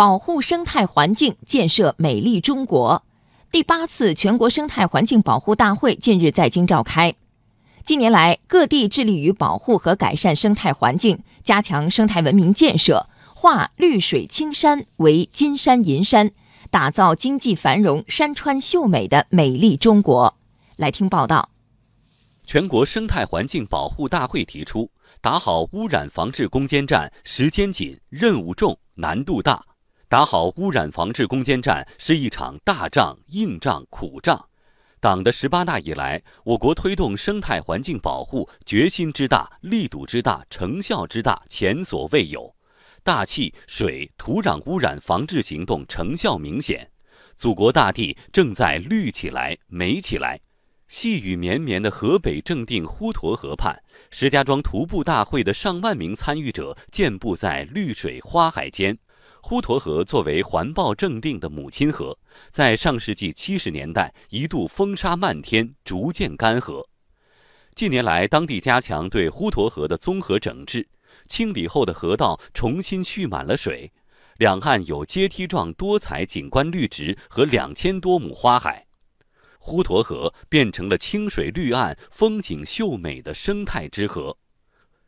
[0.00, 3.04] 保护生态环境，建设美丽中国。
[3.50, 7.14] 第八次全国生态环境保护大会近日在京召开。
[7.84, 16.30] 近年来，各地致力于保护和改善生态环境，加强生态文明建设，化绿水青山为金山银山，
[16.70, 20.34] 打造经济繁荣、山川秀美的美丽中国。
[20.76, 21.50] 来听报道。
[22.46, 24.90] 全国生态环境保护大会提出，
[25.20, 29.66] 打好污染防治攻坚战，时间紧，任务重，难度大。
[30.10, 34.48] 打好污染防治攻坚战是一场大仗、硬仗、苦仗。
[34.98, 42.52] 党的十八大以来，我国推动生态环境保护决心之大、力度之大、成效之大前所未有。
[43.04, 46.90] 大气、水、土壤污染防治行动成效明显，
[47.36, 50.40] 祖国大地正在绿起来、美起来。
[50.88, 58.98] 细雨绵绵的河北正定滹沱河畔，石家庄徒步大会的上万名参与者健步在绿水花海间。
[59.42, 62.18] 滹沱河作为环抱正定的母亲河，
[62.50, 66.86] 在上世纪七十年代一度风沙漫天，逐渐干涸。
[67.74, 70.86] 近年来，当地加强对滹沱河的综合整治，
[71.26, 73.92] 清理后的河道重新蓄满了水，
[74.36, 78.86] 两岸有阶梯状多彩景观绿植和两千多亩花海，
[79.60, 84.36] 滹沱河变成了清水绿岸、风景秀美的生态之河。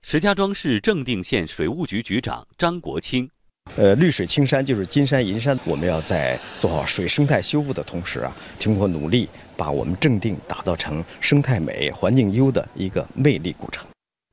[0.00, 3.30] 石家庄市正定县水务局局长张国清。
[3.77, 5.58] 呃，绿水青山就是金山银山。
[5.64, 13.86] 我们要在做好水生态修复的同时啊，通过努力把我们正定打造成生态美、环境优的一个魅力古城。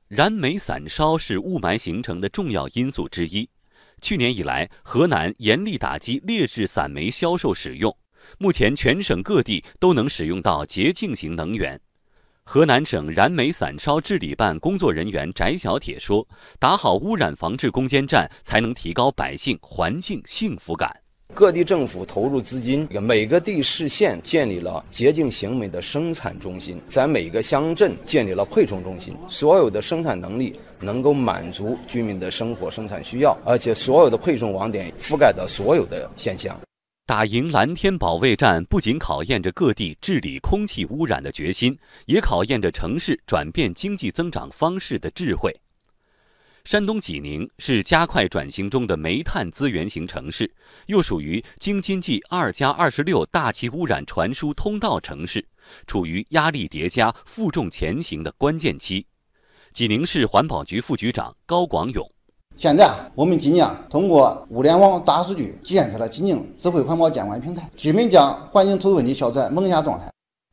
[0.08, 3.48] 燃煤散烧是雾霾形成的重要因素之一。
[4.02, 7.96] 去年以来，河南严厉打击劣质散煤销售使用，
[8.38, 11.80] 目前全省各地都能使用到洁净型能源。
[12.52, 16.26] 河南省燃煤散烧治理办工作人员翟小铁说
[16.58, 20.90] ：“打好污染防治攻坚战，才能提高百姓环境幸福感。
[21.32, 36.60] 各地政府投入资金，每个地市县建立了洁净型煤的生产中心，在每个乡镇建立了配送中心，所有的生产能力能够满足居民的生活生产需要，而且所有的配送网点覆盖到所有的县乡。”
[37.10, 41.76] 打赢蓝天保卫战，不仅考验着各地治理空气污染的决心，
[42.06, 45.52] 也考验着城市转变经济增长方式的智慧。
[46.64, 50.54] 山东济宁是加快转型中的煤炭资源型城市，
[50.86, 55.44] 又属于京津冀二加二十六大气污染传输通道城市，
[55.88, 59.04] 处于压力叠加、负重前行的关键期。
[59.72, 62.08] 济宁市环保局副局长高广勇。
[62.56, 70.10] 现在啊我们济宁通过物联网大数据建设了济宁智慧环保监管平台，居民将环境突出问题消在萌芽状态。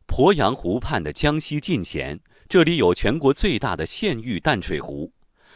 [0.08, 5.12] 鄱阳湖畔的江西进贤，这里有全国最大的县域淡水湖，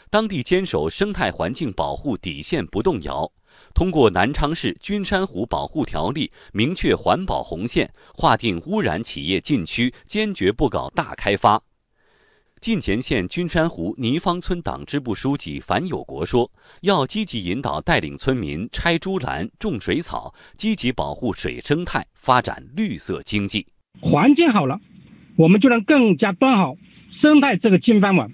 [0.09, 3.31] 当地坚守生态环境保护底线不动摇，
[3.73, 11.61] 通过南昌市君山湖保护条例明确环保红线，划定污染企业禁区，坚决不搞大开发。
[12.61, 16.47] 进前县君山湖泥坊村党支部书记樊友国说
[16.85, 23.65] ：“要积极引导带领村民拆猪栏、种水草，积极保护水生态，发展绿色经济。
[23.99, 24.79] 环境好了，
[25.37, 26.75] 我们就能更加端好
[27.19, 28.31] 生态这个金饭碗，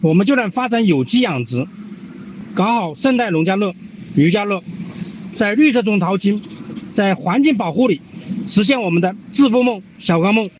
[0.00, 1.68] 我们就能发展有机养殖，
[2.56, 3.72] 搞好生态农家乐、
[4.16, 4.60] 渔家乐，
[5.38, 6.42] 在绿色中淘金，
[6.96, 8.00] 在环境保护里
[8.56, 10.50] 实现我们的致富梦、小康梦。”